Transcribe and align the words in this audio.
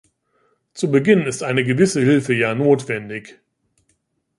Zu 0.73 0.89
Beginn 0.89 1.27
ist 1.27 1.43
eine 1.43 1.63
gewisse 1.63 1.99
Hilfe 2.01 2.33
ja 2.33 2.55
notwendig. 2.55 3.39